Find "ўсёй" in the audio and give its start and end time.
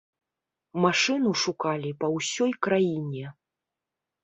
2.17-2.51